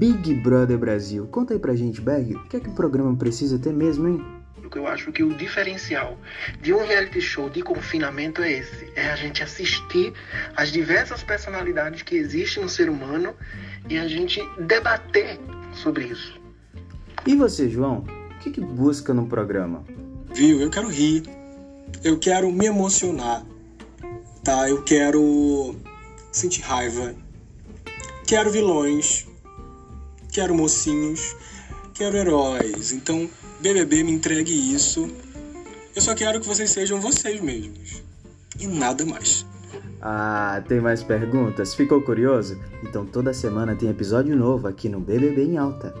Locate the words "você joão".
17.36-18.06